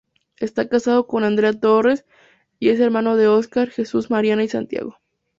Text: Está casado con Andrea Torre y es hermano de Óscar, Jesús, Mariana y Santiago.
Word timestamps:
Está 0.39 0.67
casado 0.67 1.05
con 1.05 1.23
Andrea 1.23 1.53
Torre 1.53 2.03
y 2.57 2.69
es 2.69 2.79
hermano 2.79 3.17
de 3.17 3.27
Óscar, 3.27 3.69
Jesús, 3.69 4.09
Mariana 4.09 4.43
y 4.43 4.47
Santiago. 4.49 4.97